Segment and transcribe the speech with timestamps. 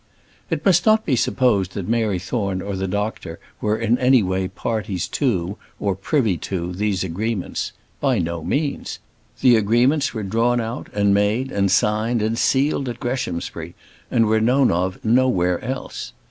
[0.49, 4.47] It must not be supposed that Mary Thorne or the doctor were in any way
[4.47, 7.71] parties to, or privy to these agreements.
[7.99, 8.97] By no means.
[9.41, 13.75] The agreements were drawn out, and made, and signed, and sealed at Greshamsbury,
[14.09, 16.13] and were known of nowhere else.